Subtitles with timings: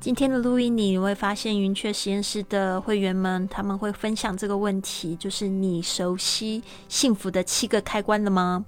[0.00, 8.64] 今天的录音里，你会发现云雀实验室的会员们他们会分享这个问题，就是你熟悉幸福的七个开关了吗？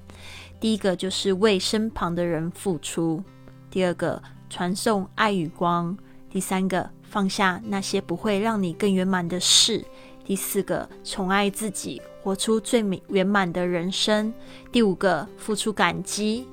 [0.61, 3.25] 第一个就是为身旁的人付出，
[3.71, 5.97] 第二个传送爱与光，
[6.29, 9.83] 第三个放下那些不会让你更圆满的事，
[10.27, 14.31] 第四个宠爱自己，活出最美圆满的人生，
[14.71, 16.47] 第五个付出感激，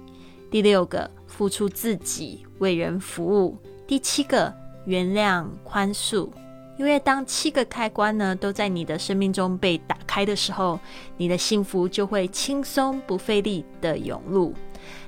[0.50, 4.58] 第六个付出自己为人服务，第七个。
[4.90, 6.28] 原谅、宽恕，
[6.76, 10.80] 因为当七个开关呢都在你的生命中被打开的时候，
[11.16, 14.52] 你的幸福就会轻松不费力的涌入。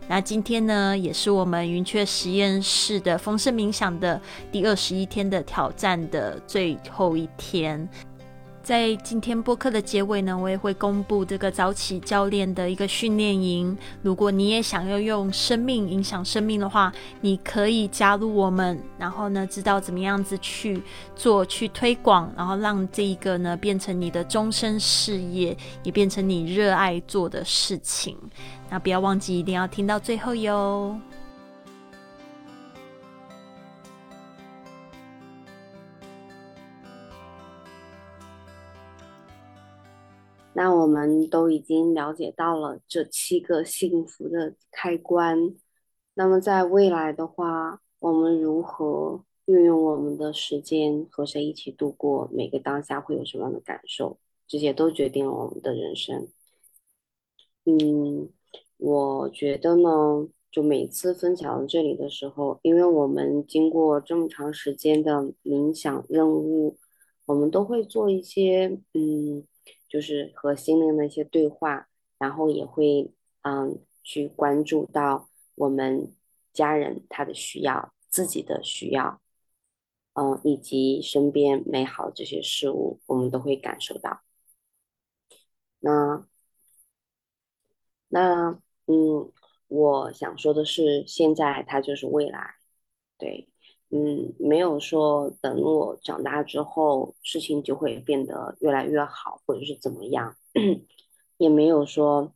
[0.07, 4.21] 那今天呢，也是我们云雀实验室的丰盛冥想的
[4.51, 7.89] 第二十一天的挑战的最后一天。
[8.63, 13.75] 在今天播客的结尾呢，我也会公布这个早起教练的一个训练营。
[14.03, 20.79] 如果你也想要用生命影响生命的话，你可以加入我们，然后呢，知道怎么样子去
[21.15, 28.15] 做、去推广，然后让这一个呢变成你的终身事业，也变成你热爱做的事情。
[28.69, 30.95] 那不要忘记，一定要听到最后哟。
[40.53, 45.55] 那我们都已经了解到了这七个幸福的开关。
[46.13, 54.19] 那么在未来的话，我们如何运用我们的时间和谁一起度过每个当下会有什么样的感受？
[54.45, 56.27] 这些都决定了我们的人生。
[57.63, 58.29] 嗯，
[58.75, 66.77] 我觉得呢，就每次分享到这里的时候，因为我们经过这么长时间的冥想任务，
[67.25, 69.47] 我们都会做一些嗯。
[69.91, 73.11] 就是和心灵的一些对话，然后也会
[73.41, 76.15] 嗯去关注到我们
[76.53, 79.19] 家人他的需要、自己的需要，
[80.13, 84.21] 嗯以及身边美好这些事物，我们都会感受到。
[85.81, 86.25] 那
[88.07, 89.31] 那嗯，
[89.67, 92.55] 我想说的是，现在它就是未来，
[93.17, 93.50] 对。
[93.93, 100.37] 嗯，没有说等我长大之后事情就会变得越来越好，或者是怎么样，
[101.35, 102.33] 也没有说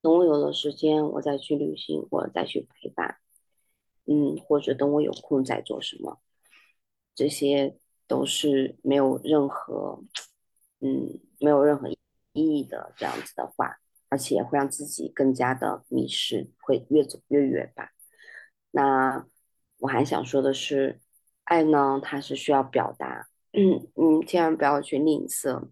[0.00, 3.18] 等我有了时间我再去旅行，我再去陪伴，
[4.06, 6.20] 嗯，或者等我有空再做什么，
[7.14, 10.02] 这些都是没有任何，
[10.80, 11.96] 嗯，没有任何意
[12.32, 13.76] 义的这样子的话，
[14.08, 17.90] 而且会让自己更加的迷失，会越走越远吧。
[18.70, 19.26] 那。
[19.78, 21.00] 我还想说的是，
[21.44, 25.68] 爱呢，它是需要表达，嗯，千万不要去吝啬，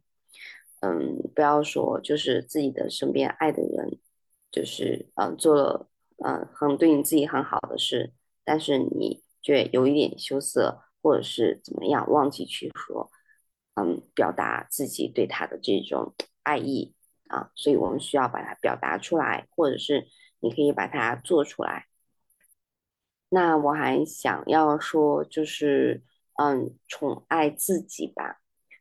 [0.80, 3.98] 嗯，不要说就是自己的身边爱的人，
[4.50, 5.88] 就是嗯做了
[6.24, 8.12] 嗯很对你自己很好的事，
[8.44, 13.10] 但是你却有一点羞涩，或者是怎么样，忘记去说，
[13.74, 16.94] 嗯，表达自己对他的这种爱意
[17.26, 20.06] 啊，所以我们需要把它表达出来，或者是
[20.38, 21.86] 你可以把它做出来。
[23.28, 26.02] 那我还想要说，就是
[26.38, 28.38] 嗯，宠爱自己吧。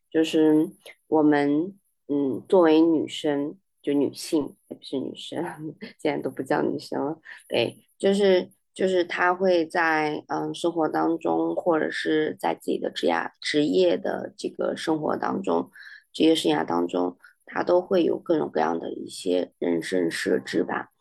[0.10, 0.72] 就是
[1.08, 5.44] 我们嗯，作为女生，就女性，也不是女生，
[6.00, 7.20] 现在都不叫女生了。
[7.50, 15.70] 对，就是就是她会在嗯生活当中，或者是在自己的职业职业的这个生活当中，
[16.14, 20.92] 职业生涯当中，她都会有各种各样的一些人生设置吧，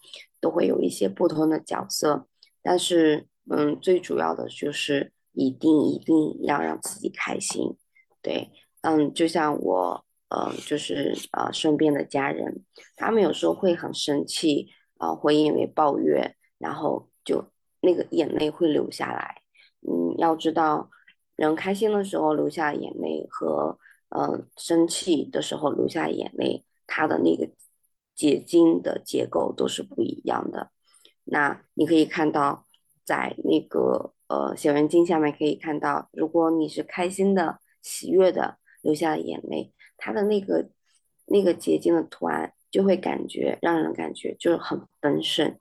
[0.40, 2.26] 都会有一些不同的角色，
[2.62, 3.28] 但是。
[3.50, 7.76] 嗯，最主要的就是一定一定要让自己开心，
[8.22, 8.50] 对，
[8.80, 12.64] 嗯，就像我，呃，就是呃身边的家人，
[12.96, 17.44] 他们有时候会很生气，啊，会因为抱怨，然后就
[17.80, 19.42] 那个眼泪会流下来。
[19.82, 20.88] 嗯，要知道，
[21.36, 23.78] 人开心的时候流下眼泪和，
[24.08, 27.46] 呃，生气的时候流下眼泪，它的那个
[28.14, 30.70] 结晶的结构都是不一样的。
[31.24, 32.63] 那你可以看到。
[33.04, 40.70] 在那个呃显微镜下面可以看到，如果你是开心的、喜悦的，流下了眼泪，它的那个
[41.26, 45.58] 那个结晶的图案就会感觉让人感觉就是很丰盛，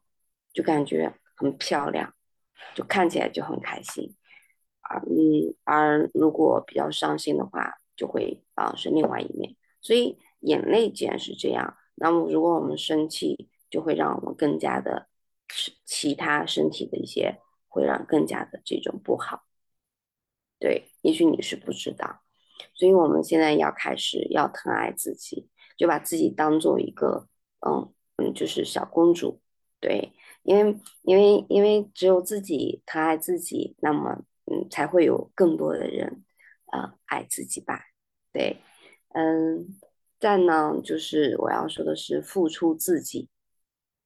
[0.54, 2.14] 就感觉很漂亮，
[2.74, 4.16] 就看起来就很开心。
[4.82, 9.56] 而嗯，而如果比较伤心的话，就会啊是另外一面。
[9.82, 15.08] 所以眼泪既然是这样，那么如果我们生气，就会让我们更加的。
[15.56, 19.44] 是其他身体的一些会让更加的这种不好，
[20.60, 22.22] 对，也许你是不知道，
[22.74, 27.28] 所以我们现在要开始要疼爱自己，就把自己当做一个，
[27.66, 29.42] 嗯嗯，就是小公主，
[29.80, 30.14] 对，
[30.44, 36.24] 因为因为因为只有自己疼爱自己，那么嗯，才会有更多的人
[36.72, 37.86] 呃爱自己吧。
[38.32, 38.58] 对，
[39.14, 39.80] 嗯，
[40.20, 43.30] 再呢就是我要说的是付出自己。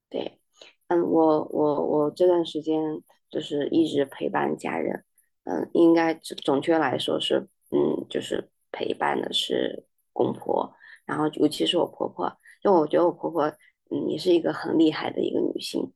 [0.09, 0.39] 对，
[0.87, 5.03] 嗯，我我我这段时间就是一直陪伴家人，
[5.43, 10.73] 嗯，应该准确来说是，嗯，就是陪伴的是公婆，
[11.05, 13.43] 然后尤其是我婆婆，就我觉得我婆婆，
[13.91, 15.91] 嗯，也是一个很厉害的一个女性，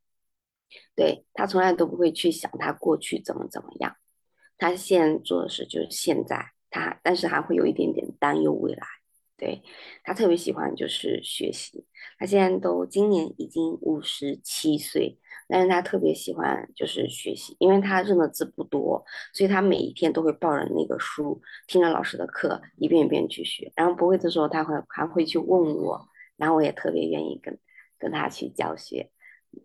[0.96, 3.96] 对她从来都不会去想她过去怎么怎么样，
[4.58, 8.86] 她现在做的事就是现在，她但是还会有一点点担忧未来。
[9.42, 9.64] 对
[10.04, 11.84] 他特别喜欢就是学习，
[12.20, 15.18] 他现在都今年已经五十七岁，
[15.48, 19.04] 但是他特别喜欢就是学习，因为他认的字不多，
[19.34, 23.72] 所以他每一天都会抱着那个书，听着老师的课，一遍一遍去学。
[23.76, 26.08] 然后不会的时候，他会还会去问我，
[26.38, 27.58] 然后我也特别愿意跟
[27.98, 29.10] 跟他去教学。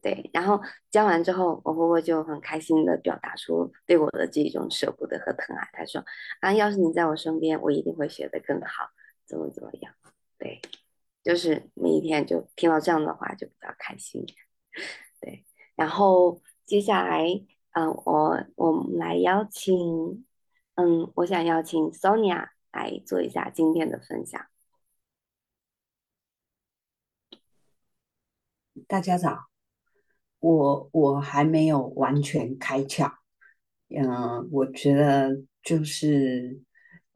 [0.01, 0.59] 对，然后
[0.91, 5.69] 教完之后，我婆婆就很开心的表达出对我的这种舍不得和疼爱。
[5.75, 6.03] 她说
[6.41, 8.89] ：“啊，要是你在我身边，我一定会学得更好。”
[9.27, 9.93] 怎么怎么样？
[10.39, 10.61] 对，
[11.23, 14.25] 就是每一天就听到这样的话就比较开心。
[15.21, 15.45] 对，
[15.75, 17.25] 然后接下来，
[17.73, 20.25] 嗯，我我们来邀请，
[20.75, 24.47] 嗯，我想邀请 Sonia 来做一下今天的分享。
[28.87, 29.47] 大家早，
[30.39, 33.15] 我我还没有完全开窍，
[33.89, 36.61] 嗯，我觉得就是。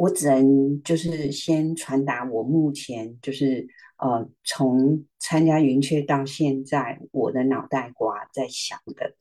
[0.00, 3.68] 我只能就是先传达我目前就是
[3.98, 9.14] 呃从参加云雀到现在我的脑袋瓜在想的，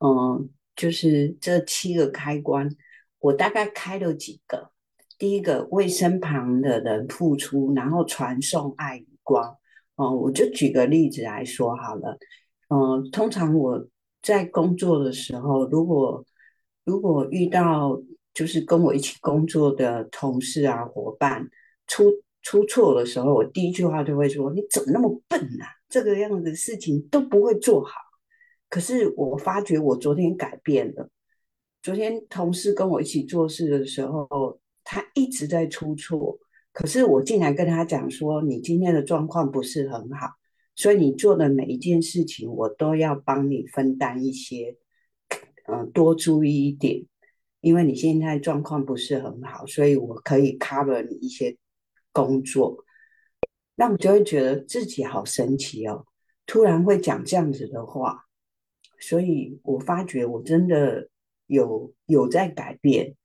[0.00, 2.68] 嗯，就是这七个开关，
[3.20, 4.72] 我大概开了几个。
[5.16, 9.56] 第一个为身旁的人付出，然后传送爱与光。
[9.94, 12.18] 嗯，我就举个例子来说好了。
[12.70, 13.86] 嗯，通常我
[14.20, 16.24] 在工作的时候，如果
[16.84, 18.02] 如果遇到
[18.34, 21.48] 就是跟我一起工作的同事啊、伙伴
[21.86, 25.66] 出出错的时候，我第一句话就会说：“你怎么那么笨啊？
[25.88, 27.92] 这个样子的事情都不会做好。”
[28.68, 31.08] 可是我发觉我昨天改变了。
[31.80, 36.36] 昨天同事跟我一起做事的时候，他一直在出错，
[36.72, 40.30] 可是我竟然跟他讲说：“你今天的状况不是很好，
[40.74, 44.76] 所以你做的每一件事情，我都要帮你分担一些，
[45.68, 47.06] 嗯，多注意一点。”
[47.64, 51.56] 因为你现在状况不是很好，所以我可以 cover 你一些
[52.12, 52.76] 工作，
[53.74, 56.04] 那我就会觉得自己好神奇哦，
[56.44, 58.26] 突然会讲这样子的话，
[59.00, 61.08] 所以我发觉我真的
[61.46, 63.16] 有有在改变，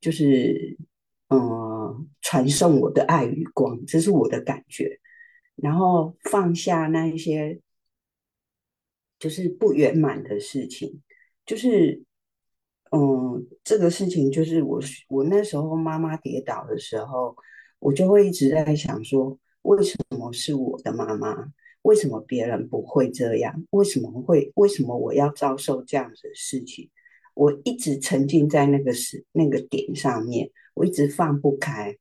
[0.00, 0.78] 就是
[1.30, 5.00] 嗯，传送我的爱与光，这是我的感觉，
[5.56, 7.60] 然后放下那一些
[9.18, 11.02] 就是不圆满的事情，
[11.44, 12.04] 就是。
[12.90, 17.36] 嗯，这个事情就是我，我那时候妈妈跌倒的时候，
[17.78, 21.52] 我就会一直在想说，为什么是我的妈妈？
[21.82, 23.62] 为什么别人不会这样？
[23.70, 24.50] 为什么会？
[24.54, 26.88] 为什么我要遭受这样子的事情？
[27.34, 31.94] 我一直沉浸在那个时那个点上面，我一直放不开，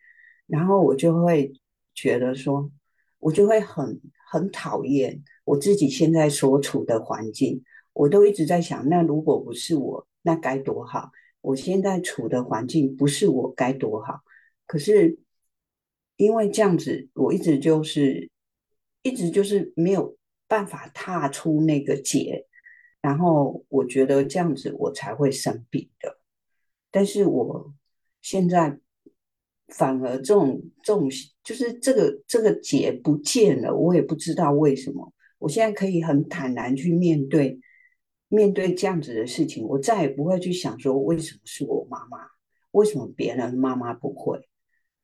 [0.48, 1.52] 然后我就会
[1.94, 2.72] 觉得说，
[3.20, 4.00] 我就会很
[4.32, 7.62] 很讨厌我自己现在所处的环境，
[7.92, 10.08] 我都一直在想，那如果不是我。
[10.28, 11.10] 那该多好！
[11.40, 14.20] 我现在处的环境不是我该多好，
[14.66, 15.18] 可是
[16.18, 18.30] 因为这样子，我一直就是
[19.04, 22.46] 一直就是没有办法踏出那个结，
[23.02, 26.20] 然后我觉得这样子我才会生病的。
[26.92, 27.74] 但是我
[28.22, 28.78] 现在
[29.70, 31.10] 反而这种这种
[31.42, 35.14] 就是这个这个结不见了，我也不知道为什么。
[35.40, 37.58] 我现在可以很坦然去面对。
[38.30, 42.18] 面对这样子的事情，我再也不会去想说为什么是我妈妈，
[42.72, 44.50] 为什么别人妈妈不会。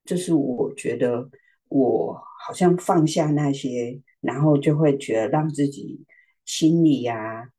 [0.03, 1.29] 就是我觉得
[1.69, 6.05] 我好像放下那些，然后就会觉得让自己
[6.43, 7.49] 心里呀，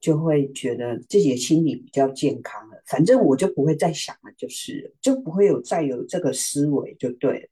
[0.00, 2.82] 就会觉得自己的心理比较健康了。
[2.86, 7.48] 反正我就不会再想了，就是就不会有再有这个思维就对了。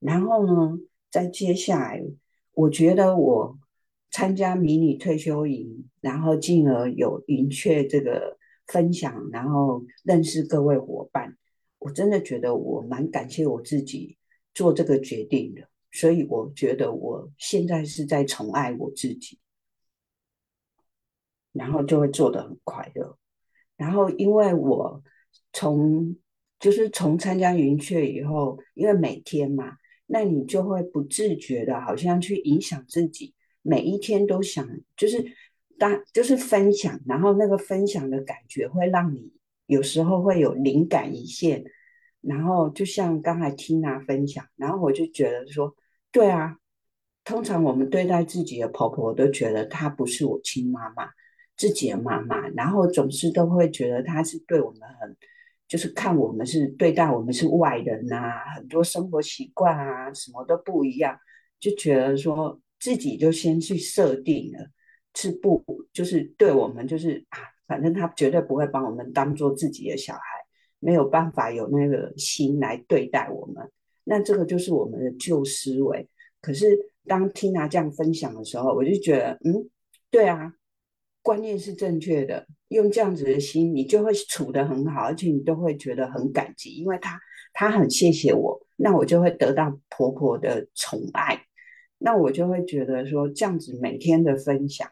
[0.00, 0.76] 然后呢，
[1.12, 2.02] 在接下来，
[2.54, 3.56] 我觉得我。
[4.10, 11.36] 参加迷你退休营，然后进而有云雀这个分享，然后认识各位伙伴，
[11.78, 14.16] 我真的觉得我蛮感谢我自己
[14.54, 19.38] 做这个决定的，所以我觉得我现在是在宠爱我自己，
[21.52, 23.16] 然后就会做的很快乐。
[23.76, 25.02] 然后因为我
[25.52, 26.16] 从
[26.58, 33.34] 就是从参加云雀以后，因为每天嘛，那你就会不自觉的，好像去影响自己。
[33.62, 35.24] 每一天都想，就是
[35.78, 39.32] 当就是分享，然后那个分享的感觉会让你
[39.66, 41.64] 有时候会有灵感一现，
[42.20, 45.74] 然后就像刚才 Tina 分享，然后我就觉得说，
[46.10, 46.56] 对啊，
[47.24, 51.10] 通常我们对待自己的婆婆都觉得她不是我亲妈妈，
[51.56, 55.16] 自己的妈妈，然后总是都会觉得她是对我们很，
[55.68, 61.18] 就是看我们是对待我们是外人啊，很多生活习惯啊什么都不一样，
[61.60, 64.70] 就觉得说自己就先去设定了，
[65.14, 67.38] 是不就是对我们就是啊。
[67.66, 70.20] 反正他绝对不会把我们当做自己的小孩，
[70.78, 73.62] 没有办法有那个心来对待我们。
[74.04, 76.08] 那这个就是我们的旧思维。
[76.40, 79.68] 可是当 Tina 这样分享的时候，我就觉得，嗯，
[80.10, 80.54] 对啊，
[81.20, 82.46] 观念是正确的。
[82.68, 87.20] 用这样子的心，你就会处得很好，而且你都会觉得很感激，因为他
[87.52, 91.44] 他很谢谢我，那我就会得到婆婆的宠爱。
[91.98, 94.88] 那我就会觉得说，这样子每天的分享。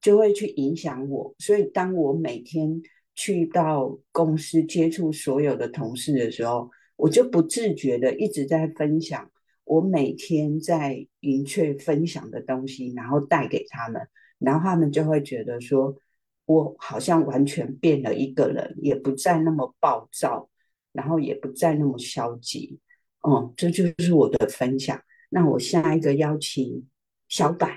[0.00, 2.82] 就会去影响我，所以当我每天
[3.14, 9.30] 去到公司接触所有的同事的时候，我就不自觉的一直在分享
[9.64, 14.06] 我每天在云雀分享的东西，然后带给他们，
[14.38, 15.96] 然后他们就会觉得说，
[16.44, 20.50] 我好像完全变了一个人，也不再那么暴躁，
[20.92, 22.78] 然后也不再那么消极。
[23.26, 25.00] 嗯，这就是我的分享。
[25.34, 26.88] 那我下一个邀请
[27.28, 27.68] 小柏。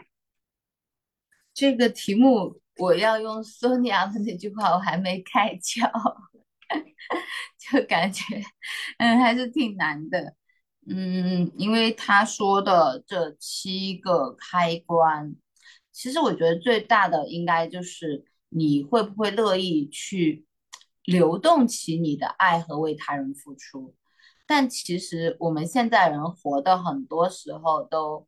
[1.56, 5.90] 这个题目我要用索尼娅的那句话，我还没开窍，
[7.58, 8.24] 就感觉
[9.00, 10.36] 嗯还是挺难的，
[10.86, 15.36] 嗯，因为他说的这七个开关，
[15.92, 20.46] 其实我觉得最大的应该就是你会不会乐意去
[21.06, 23.96] 流动起你的爱和为他人付出，
[24.48, 28.26] 但其实我们现在人活的很多时候都。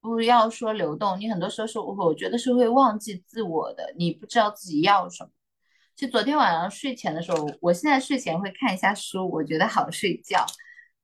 [0.00, 5.30] 不要说流动，你很多时候是，我觉得是会忘记自我的，你不知道自己要什么。
[5.96, 10.46] 就昨天晚上睡前的时候，我现在睡前会看一下书，我觉得好睡觉。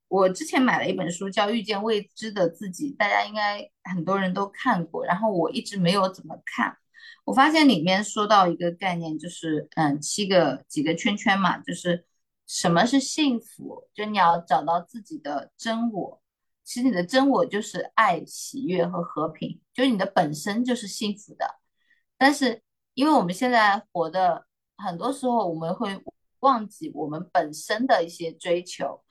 [0.07, 6.79] 我之前买了一本书叫《遇见未知的自己》，大家应该很多人都看过，然后我一直没有怎么看。
[7.25, 12.07] 我发现里面说到一个概念，就是嗯，七个几个圈圈嘛，就是
[12.47, 16.21] 什么是幸福，就你要找到自己的真我。
[16.63, 21.59] 其实你的真我就是爱、喜悦和和平，就是你的本身就是幸福的。
[22.17, 22.63] 但是，
[22.95, 24.47] 因为我们现在活的
[24.77, 26.03] 很多时候，我们会
[26.41, 29.03] 忘记我们本身的一些追求。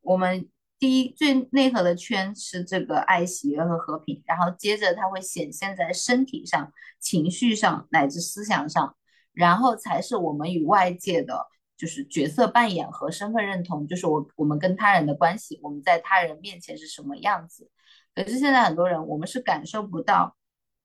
[0.00, 8.96] 我们第一最内核的圈是这个爱、喜悦和和平，然后接着它会显现在身体上、情绪上乃至思想上，
[9.32, 11.46] 然后才是我们与外界的。
[11.82, 17.68] 就是角色扮演和身份认同，就是我我们跟他人的关系，我们在他人面前是什么样子。
[18.14, 20.36] 可是现在很多人，我们是感受不到，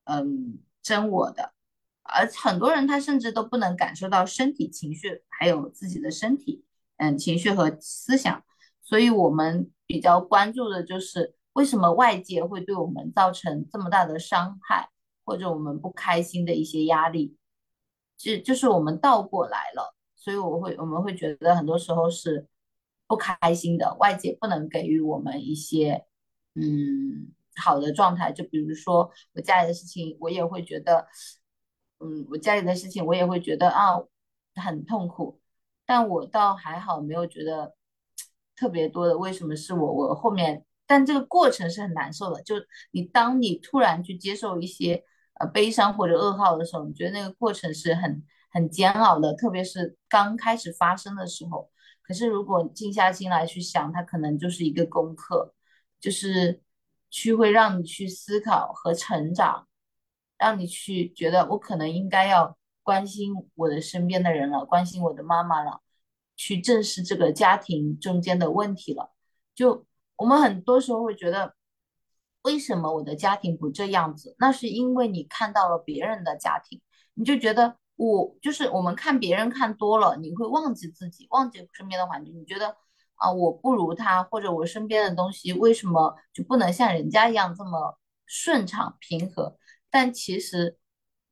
[0.06, 1.54] 嗯，真我的，
[2.01, 6.66] 而很多人他甚至都不能感受到身体、情绪，还有自己的身体，
[6.98, 8.44] 嗯，情绪和思想。
[8.82, 14.89] 所以我们比较关注的就是为什么外界会对我们造成这么大的伤害，
[15.24, 17.38] 或者我们不开心的一些压力，
[18.18, 19.94] 就就是我们倒过来了。
[20.27, 22.46] 所以我会，我们会觉得很多时候是
[23.07, 26.03] 不开心的，外界不能给予我们一些
[26.53, 28.34] 嗯好的状态。
[28.34, 31.07] 就比如说我家里的事情，我也会觉得，
[32.00, 33.96] 嗯，我家里的事情我也会觉得啊
[34.55, 35.39] 很痛苦，
[35.86, 37.74] 但我倒还好，没有觉得
[38.53, 39.17] 特别多的。
[39.17, 39.93] 为什么是我？
[39.93, 42.43] 我后面，但这个过程是很难受的。
[42.43, 42.55] 就
[42.91, 45.05] 你当你突然去接受一些
[45.36, 48.25] 呃悲伤或者噩耗的时候，你觉得那个过程是很。
[48.57, 51.69] 很煎熬的，特别是刚开始发生的时候。
[52.01, 55.53] 可是如果静下心来去想，它可能就是一个功课，
[55.99, 56.63] 就是
[57.11, 59.67] 去会让你去思考和成长，
[60.39, 65.81] 让你去觉得我可能应该要关心我的身边的人了，关心我的妈妈了，
[66.35, 69.13] 去正视这个家庭中间的问题了。
[69.53, 69.85] 就
[70.15, 71.53] 我们很多时候会觉得，
[72.41, 74.35] 为什么我的家庭不这样子？
[74.39, 76.81] 那是因为你看到了别人的家庭，
[77.13, 77.77] 你就觉得。
[77.98, 82.34] 我就是我们看别人看多了，你会忘记自己，忘记身边的环境。
[82.39, 82.77] 你觉得
[83.16, 89.58] 啊，我不如他，或者我身边的东西为什么就不能像人家一样这么顺畅平和？
[89.89, 90.77] 但其实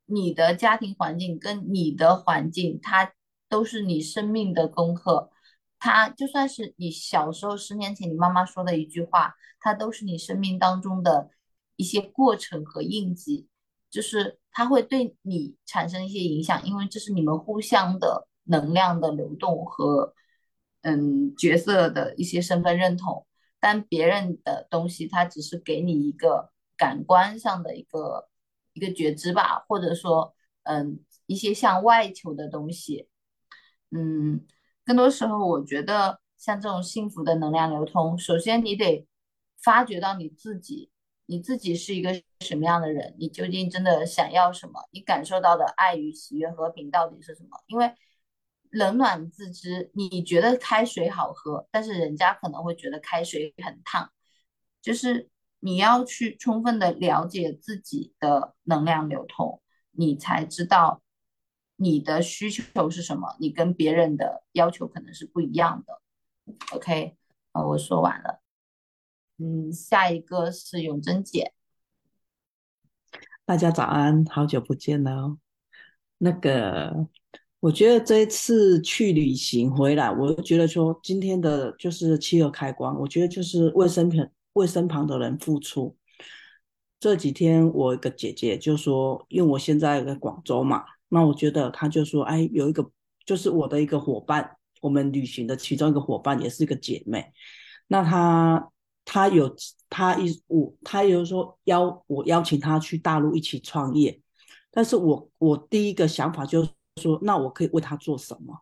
[0.06, 3.14] 你的家庭环境跟你的环境，它
[3.48, 5.30] 都是你生命的功课。
[5.78, 11.30] 它就算是你小时候十年前你妈妈说的一句话，它都是你生命当中的
[11.76, 13.48] 一些过程和印记。
[13.96, 20.14] 就是它会对你产生一些影响，因为这是你们互相的能量的流动和
[20.82, 23.26] 嗯角色的一些身份认同。
[23.62, 28.28] 但别人的东西，它只是给你一个感官上的一个
[28.74, 33.08] 一个觉知吧，或者说嗯一些向外求的东西。
[33.92, 34.46] 嗯，
[34.84, 39.08] 更多时候我觉得像这种幸福的能量流通，首先你得
[39.64, 40.92] 发掘到你自己，
[41.28, 47.62] 你自己是一个什么样的人，你究竟真的想要什么，你感受到的爱与喜悦和平到底是什么？
[47.68, 47.92] 因为
[48.70, 54.12] 冷暖自知，你觉得开水好喝，但是人家可能会觉得开水很烫，
[54.82, 55.30] 就是
[55.60, 61.02] 你要去充分的了解自己的能量流通，你才知道
[61.78, 66.02] 你的需求是什么，你跟别人的要求可能是不一样的。
[66.74, 67.16] OK，
[67.54, 68.42] 呃，我说完了。
[69.38, 71.54] 嗯，下一个是永贞姐，
[73.46, 75.38] 大家早安，好久不见了。
[76.18, 77.08] 那个。
[77.62, 85.98] 我觉得这一次去旅行回来，我觉得说今天的就是七个开关，我觉得就是为身旁为身旁的人付出。
[87.00, 92.88] 这几天我一个姐姐就说，因为我现在在广州嘛，那我觉得她就说，哎，有一个
[93.26, 97.34] 就是我的一个伙伴，我们旅行的其中一个伙伴也是一个姐妹，
[97.88, 98.70] 那她
[99.06, 99.56] 他有
[99.90, 104.20] 他一我他有说邀我邀请他去大陆一起创业，
[104.72, 106.70] 但是我我第一个想法就是。
[107.02, 108.62] 说那我可以为他做什么？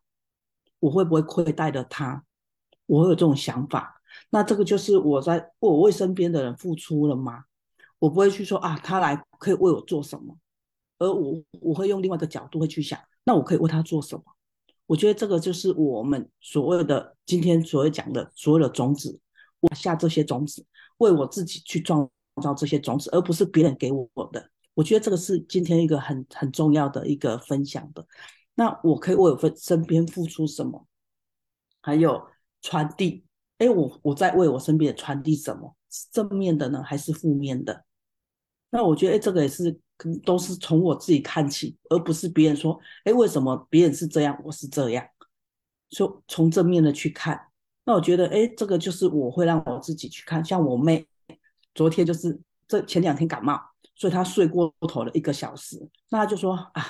[0.80, 2.24] 我会不会亏待了他？
[2.88, 4.02] 我会有这种想法。
[4.32, 7.44] 那这个就是我在我为身边的人付出了吗？
[8.00, 10.36] 我不会去说啊，他来可以为我做什么？
[10.98, 14.24] 而我我会用另外一个角度会去想，那我可以为他做什么？
[14.88, 19.20] 我觉得这个就是我们所谓的今天所谓讲的所有的种子，
[19.64, 20.66] 我下这些种子，
[20.98, 22.10] 为我自己去创
[22.42, 24.50] 造这些种子，而不是别人给我的。
[24.74, 28.06] 我觉得这个是今天一个很很重要的一个分享的。
[28.56, 30.86] 那我可以为我分身边付出什么？
[31.82, 32.28] 还有
[32.62, 33.24] 传递，
[33.60, 35.76] 哎，我我在为我身边传递什么？
[36.12, 37.86] 正面的呢，还是负面的？
[38.70, 39.80] 那我觉得，哎，这个也是
[40.26, 45.08] 都是从我自己看起，而不是别人说，哎，为什么别人是这样，我是这样？
[45.92, 47.40] 说从正面的去看。
[47.86, 50.44] 那我觉得，哎，这个就是我会让我自己去看。
[50.44, 51.06] 像我妹
[51.74, 53.60] 昨天就是这前两天感冒。
[53.96, 55.78] 所以她睡过头了一个小时，
[56.10, 56.84] 那她就说啊，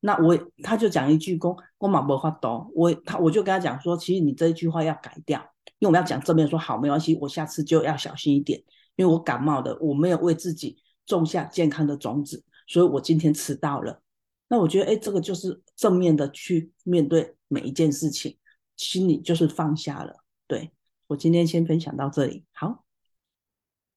[0.00, 5.40] 那我她就讲一句公公马不发抖，我她我就跟她讲说，其实你这一句话要改掉，
[5.80, 8.62] 因为我们要讲正面说好没关系，我下次就要小心一点，
[8.94, 14.00] 因为我感冒的，我没有为自己种下健康的种子，所以我今天迟到了。
[14.48, 18.38] 那我觉得哎，这个就是正面的去面对每一件事情，
[18.76, 20.23] 心里就是放下了。
[20.46, 20.70] 对
[21.06, 22.84] 我今天先分享到这里，好，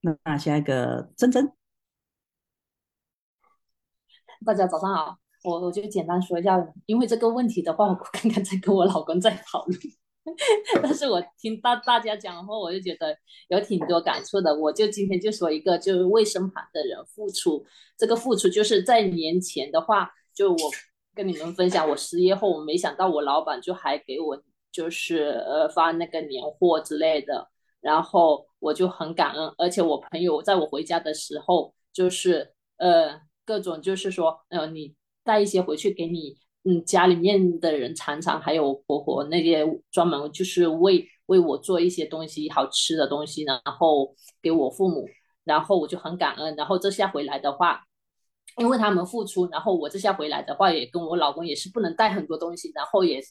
[0.02, 1.52] 那下一个珍珍。
[4.46, 9.80] 大家早上好，我我就简单说一下，因为这个问题的话，我刚刚在跟我老公在讨论，
[10.82, 13.18] 但是我听大大家讲后，我就觉得
[13.50, 14.56] 有挺多感触的。
[14.56, 17.66] 我就今天就说一个，就是为身旁的人付出，
[17.98, 20.72] 这个付出就是在年前的话，就我
[21.16, 24.44] 跟你们分享，我失业后，我没想到我老板就还给我
[24.78, 27.50] 就是呃发那个年货之类的，
[27.82, 33.26] 然后我就很感恩，而且我朋友在我回家的时候，就是呃。
[33.48, 36.36] 各种就是说，呃，你带一些回去给你，
[36.66, 45.08] 嗯，家里面的人尝尝，还有婆婆那些专门就是为为我做一些东西好吃的东西，然后给我父母，
[45.46, 46.54] 然后我就很感恩。
[46.58, 47.80] 然后这下回来的话，
[48.58, 53.22] 因为他们付出，然后我这下回来的话，也跟我老公也是不能带很多东西，然后也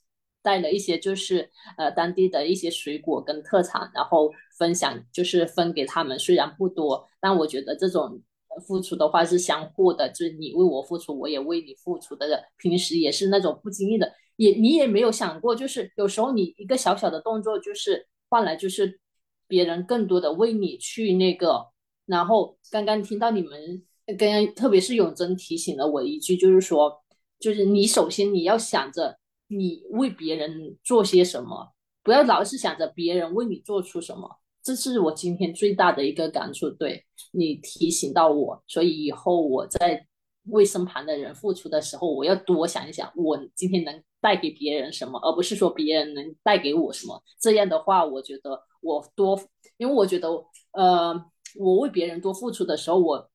[0.46, 8.22] 带了一些就是呃当地的一些水果跟特产，然后分享就是分给他们，虽然不多，但我觉得这种。
[8.66, 12.26] 付出的话是相互的，就是你为我付出，我也为你付出的。
[12.56, 18.98] 平时也是那种不经意的，也你也没有想过，就是有时候你一个小小的动作，就是换来就是
[19.46, 21.66] 别人更多的为你去那个。
[22.06, 23.82] 然后刚刚听到你们，
[24.16, 27.04] 刚刚特别是永贞提醒了我一句，就是说，
[27.38, 34.38] 就是你首先你要想着你为别人做些什么，不要老是想着别人为你做出什么。
[34.62, 40.06] 这是我今天最大的一个感触，对你提醒到我，所以以后我在
[40.46, 47.22] 为身旁的人付出的时候，我要多想一想，我今天能带给别人什么，而不是说别人能带给我什么。
[47.40, 49.40] 这样的话，我觉得我多，
[49.76, 50.28] 因为我觉得，
[50.72, 51.14] 呃，
[51.60, 53.30] 我为别人多付出的时候，我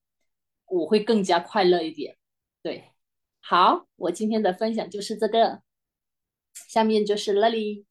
[0.68, 2.18] 我会更加快乐一点。
[2.62, 2.92] 对，
[3.40, 5.62] 好，我今天的分享就是这个，
[6.54, 7.86] 下面就是 Lily。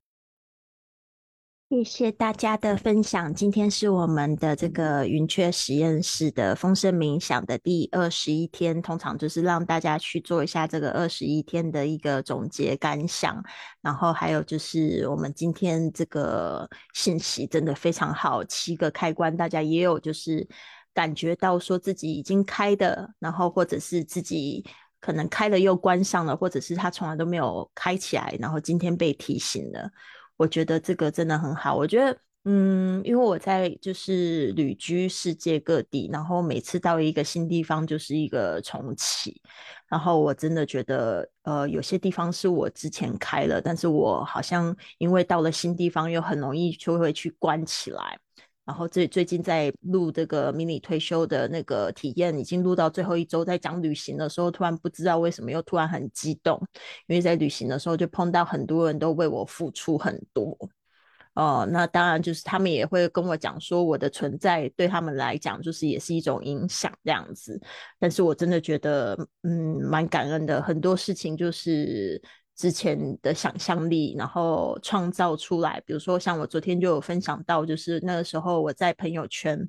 [1.69, 3.33] 谢谢大家的分享。
[3.33, 13.41] 今天是我们的这个云雀实验室的风声冥想的第二十一天，通常就是让大家去做一下这个二十一天的一个总结感想。
[13.81, 20.45] 然后还有就是我们今天这个信息真的非常好，七个开关，大家也有就是
[20.93, 24.67] 感觉到说自己已经开的，然后或者是自己
[25.01, 29.91] 可能开了又关上了，或者是他从来都没有开起来，然后今天被提醒了。
[30.37, 31.75] 我觉得这个真的很好。
[31.77, 39.41] 我觉得，嗯，因为我在就是旅居世界各地，然后每次到一个新地方就是一个重启。
[39.87, 48.19] 然后我真的觉得，呃，有些地方是我之前开了，但是我好像因为到了新地方，又很容易就会去关起来。
[48.71, 56.57] 然后最最近在录这个迷你退休的那个体验，已经录到最后一周，在讲旅行的时候，突然不知道为什么又突然很激动，
[57.09, 60.57] 因为在旅行的时候就碰到很多人都为我付出很多。
[61.35, 67.61] 哦，那当然就是他们也会跟我讲说，我的存在对他们来讲就是也是一种影响这样子。
[67.99, 70.63] 但是我真的觉得，嗯，蛮感恩的。
[70.63, 72.23] 很多事情就是
[72.61, 75.83] 之前的想象力，然后创造出来。
[75.87, 79.67] 比如说，像我昨天就有分享到，就是那个时候我在朋友圈，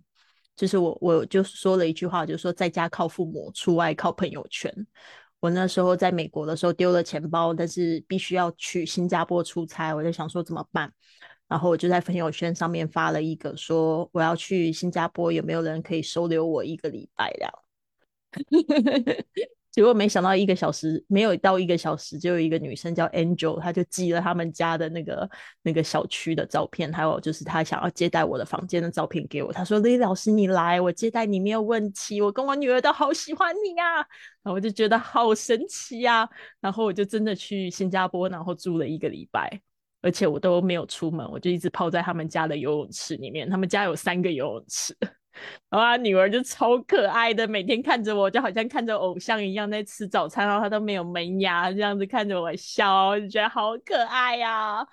[0.57, 4.69] 就是我我就说了一句话，就是说在家靠父母，出外靠朋友圈。
[5.39, 10.91] 我那时候在美国的时候丢了钱包，但是必须要去新加坡出差，我在想说怎么办。
[11.47, 17.31] 然后我就在朋友圈上面发了一个，说我要去新加坡，有没有人可以收留我一个礼拜？
[17.37, 17.53] 这样，
[19.71, 25.29] 结果没想到一个小时没有到一个小时，就有一个女生叫 Angel，她就寄了他们家的那个
[25.61, 29.53] 那个小区的照片，还有就是她想要接待我的房间的照片给我。
[29.53, 32.21] 她说：“李老师，你来，我接待你没有问题。
[32.21, 33.95] 我跟我女儿都好喜欢你呀。”
[34.43, 36.27] 然后我就觉得好神奇呀。
[36.59, 39.61] 然后我就真的去新加坡，然后住了一个礼拜。
[40.01, 43.47] 而且我都没有出门，我就一直泡在他们家的游泳池里面。
[43.47, 44.97] 他们家有三个游泳池，
[45.69, 54.85] 然后他女儿就超可爱的，每天看着我就好像看着偶像一样在吃早餐，然后她都没有门牙，这样子看着我笑，就觉得好可爱呀。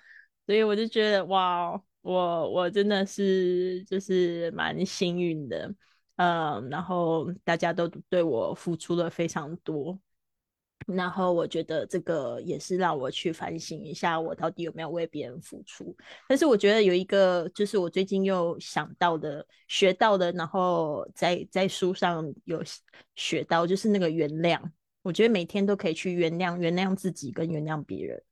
[0.46, 5.74] 所以我就觉得哇，我我真的是就是蛮幸运的，
[6.16, 9.98] 嗯，然后大家都对我付出了非常多。
[10.96, 15.94] 然后我觉得这个也是让我去反省一下，我到底有没有为别人付出。
[16.27, 22.62] 但是我觉得有一个，就是我最近又想到的、学到的，然后在在书上有
[23.14, 24.59] 学到，就是那个原谅。
[25.03, 28.22] 我觉得每天都可以去原谅、原谅自己跟原谅别人。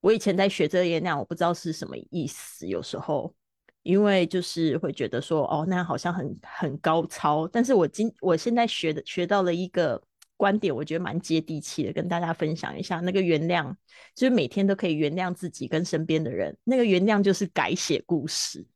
[0.00, 2.64] 我以前在学这个原谅，我不知道是什么意思。
[2.68, 3.34] 有时候
[3.82, 7.48] 因为就是会觉得说，哦，那好像很很高超。
[7.48, 10.00] 但是我今我现在学的学到了一个。
[10.38, 13.00] 观点我觉得蛮接地气的，跟大家分享一下。
[13.00, 13.74] 那个原谅，
[14.14, 16.56] 就是每天都可以原谅自己跟身边的人。
[16.64, 18.66] 那个原谅就是改写故事。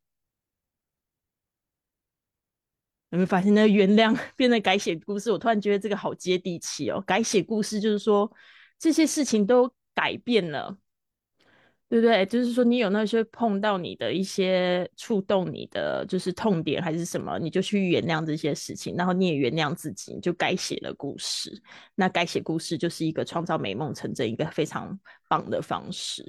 [3.09, 5.31] 有没有发现，那个原谅 变成改写故事？
[5.31, 6.99] 我突然觉得这个好接地气哦。
[7.01, 8.31] 改写故事就是说，
[8.77, 10.77] 这些事情都改变了。
[11.93, 12.25] 对不对？
[12.25, 21.61] 就是说，你有那些碰到你的一些触动你的，就是痛点还是什么，你就去原谅这些事情，然后你也原谅自己，你就改写了故事。
[21.93, 26.25] 那改写故事就是一个创造美梦成真一个非常棒的方式。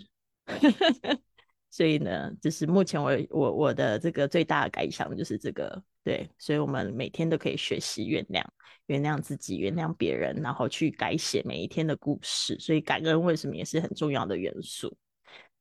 [1.70, 8.44] 所以呢，就是目前我我我的这个最大的感想就是这个，对，所以我们每天都可以学习原谅，
[8.88, 12.55] 原谅自己，原谅别人，然后去改写每一天的故事。
[12.61, 14.94] 所以感恩为什么也是很重要的元素。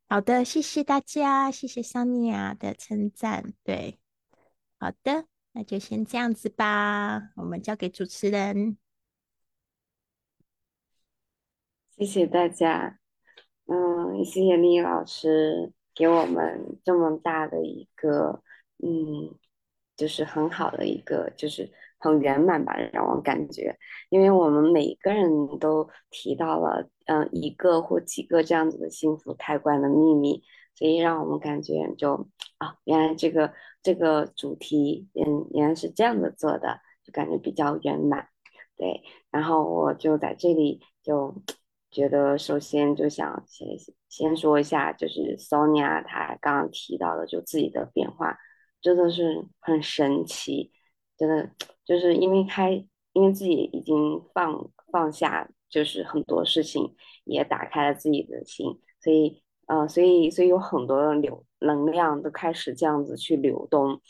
[0.07, 3.53] 好的，谢谢大家，谢谢桑尼亚的称赞。
[3.63, 3.99] 对，
[4.77, 8.77] 好的，那就先这样子吧，我们交给主持人。
[11.97, 12.99] 谢谢大家，
[13.65, 18.43] 嗯，谢谢丽老师给我们这么大的一个，
[18.77, 19.35] 嗯，
[19.95, 21.71] 就是很好的一个，就是。
[22.03, 23.77] 很圆满吧，让我感觉，
[24.09, 30.43] 因为我们每个人都提到了，嗯，一个或几个这样子的幸福开关的秘密，
[30.75, 38.27] 所以让我们感觉就啊，原来这个这个主题，嗯，原来是这样子做的，就感觉比较圆满，
[38.75, 39.01] 对。
[39.31, 41.33] 然后我就在这里就
[41.89, 43.67] 觉得，首先就想先
[44.09, 48.37] 先说一下，就是 Sonia 她刚刚提到的，就自己的变化，
[48.81, 50.73] 真的是很神奇。
[51.25, 51.49] 真的
[51.85, 52.71] 就是因为开，
[53.13, 64.01] 因为自己已经放放下，就是很多事情也打开了自己的心，所以呃，所以所以有很多的流能量都开始这样子去流动。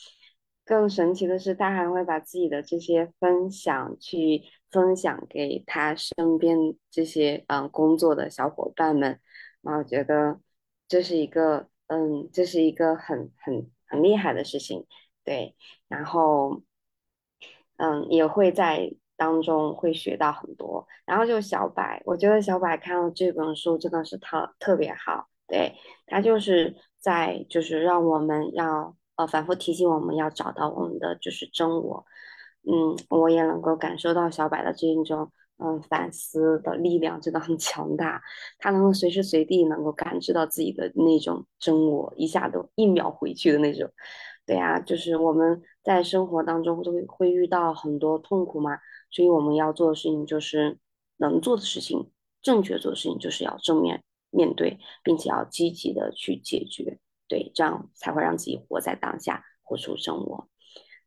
[0.66, 6.58] 更神奇的是，他还会把自己的这些分享去分享给他身边
[6.90, 9.20] 这些嗯工作的小伙伴们，
[9.62, 10.40] 然后觉得
[10.88, 14.88] 这是一个嗯，这是一个很很很厉害的事情，
[15.24, 15.56] 对，
[15.88, 16.64] 然后。
[17.78, 20.86] 嗯，也会在当中会学到很多。
[21.06, 25.28] 然后就小白，我觉得小白看了这本书真的是特特别好。
[25.48, 25.74] 对
[26.08, 32.06] 他就是在就是让我们要呃反复提醒我们要找到我们的就是真我。
[32.66, 38.22] 嗯，我也能够感受到小白的这一种嗯，反思的力量真的很强大，
[38.58, 43.90] 他能够随时随地能够感知到自己的那种真我，一下都一秒回去的那种。
[44.46, 48.78] 对呀，就是我们在生活当中都会会遇到很多痛苦嘛，
[49.10, 50.78] 所以我们要做的事情就是
[51.16, 60.50] 能做的事情，正确做的事情就是要正面面对，并且要积极的去解决，对，这样才会让自己活在当下，活出真我。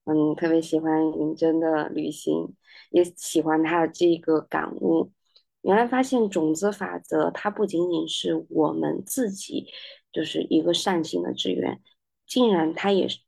[0.04, 2.54] 嗯，特别喜欢云真的旅行，
[2.90, 5.12] 也喜欢他的这个感悟。
[5.60, 9.66] 原来发现种子法则，它不仅仅是我们自己，
[10.10, 11.82] 就是一个善性的志愿，
[12.26, 13.18] 竟然它也是。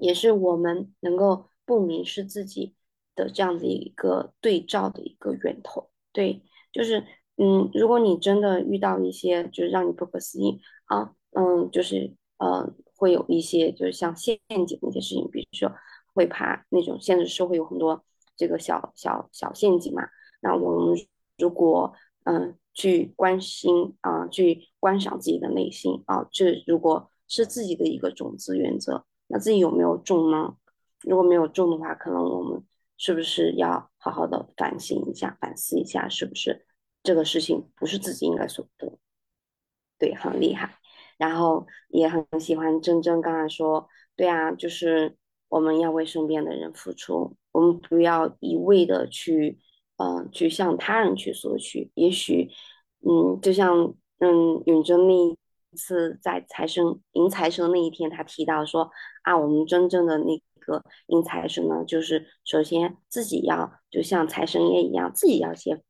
[0.00, 2.74] 也是我们能够不迷失自己
[3.14, 7.04] 的这样的一个对照的一个源头，对，就是
[7.36, 15.70] 嗯，如果你真的遇到一些就是让你不可思议啊，嗯，就是呃，会有一些就是像陷阱那些事情，比如说
[16.14, 18.02] 会怕那种现实社会有很多
[18.36, 20.02] 这个小小小陷阱嘛，
[20.40, 20.98] 那我们
[21.36, 21.92] 如果
[22.24, 29.04] 嗯去关心啊，去观赏自己的内心啊，这如果是自己的一个种子原则。
[29.32, 30.56] 那自己有没有中呢？
[31.02, 32.62] 如果没有中的话，可能我们
[32.98, 36.66] 是不是要好好的反省一下、反思一下，是不是
[37.04, 38.98] 这个事情不是自己应该所得？
[39.98, 40.74] 对，很厉害。
[41.16, 45.16] 然后也很喜欢真真刚才说，对啊，就是
[45.48, 49.60] 我们要为身边的人付出，我们不要一味的去，
[49.96, 51.92] 嗯，去向他人去索取。
[51.94, 52.50] 也许，
[53.00, 55.39] 嗯，就像嗯永贞那。
[55.76, 58.90] 次在财神迎财神的那一天，他提到说
[59.22, 65.82] 啊，我们真正的那个迎财神呢，就是首先自己要就像财神爷一样，自己要先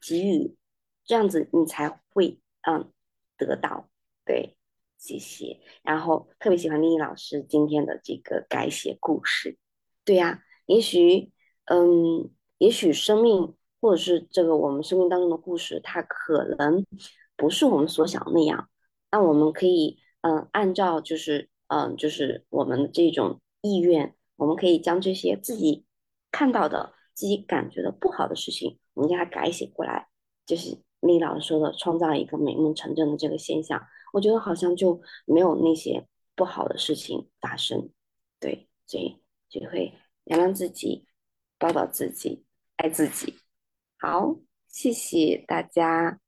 [0.00, 0.56] 给予，
[1.04, 2.90] 这样子你才会嗯
[3.36, 3.88] 得到。
[4.24, 4.56] 对，
[4.98, 5.60] 谢谢。
[5.82, 9.58] 然后特别喜欢丽丽老师今天的这个改写故事。
[10.04, 11.32] 对呀，也许
[11.66, 16.84] 嗯，也许生命或者是这个我们生命当中的故事，它可能
[17.36, 18.68] 不是我们所想的那样。
[19.14, 25.84] 那我们可以，嗯，按照就是，嗯，就是我们这种意愿，我们可以将这些自己
[26.32, 30.08] 看到的、自己感觉的不好的事情，我们给它改写过来，
[30.44, 33.80] 就是李老师说的，创造一个美梦成真的这个现象。
[34.12, 37.90] 我觉得好像就没有那些不好的事情发生，
[38.40, 39.92] 对，所以就会
[40.24, 41.06] 原谅自己，
[41.56, 42.44] 抱抱自己，
[42.78, 43.32] 爱自己。
[43.96, 44.34] 好，
[44.66, 46.23] 谢谢大家。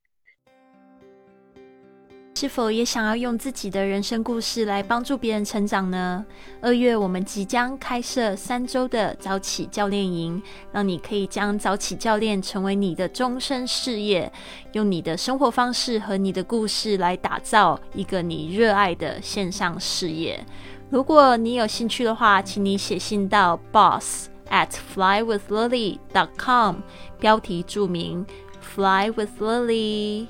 [2.37, 6.23] 是否也想要用自己的人生故事来帮助别人成长呢？
[6.61, 14.31] 二月我们即将开设三周的早起教练营，让你可以将早起教练成为你的终身事业，
[14.73, 20.45] 用你的生活方式和你的故事来打造一个你热爱的线上事业。
[20.91, 26.77] 如果你有兴趣的话，请你写信到 boss at flywithlily dot com，
[27.19, 28.27] 标题注明
[28.61, 30.27] Fly with Lily。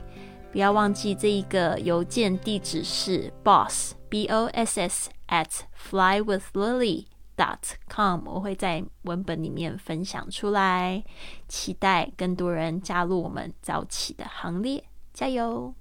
[0.56, 7.04] 不要忘记这一个邮件地址是 boss b o s s at flywithlily
[7.36, 7.58] dot
[7.90, 11.04] com，我会在文本里面分享出来，
[11.46, 15.74] 期待更多人加入我们早起的行列，加油！